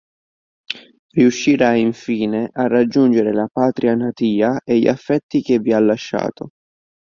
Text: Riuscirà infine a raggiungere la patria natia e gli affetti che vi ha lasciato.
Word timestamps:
Riuscirà 1.13 1.75
infine 1.75 2.49
a 2.51 2.65
raggiungere 2.65 3.31
la 3.33 3.47
patria 3.53 3.93
natia 3.93 4.59
e 4.65 4.79
gli 4.79 4.87
affetti 4.87 5.43
che 5.43 5.59
vi 5.59 5.73
ha 5.73 5.79
lasciato. 5.79 6.49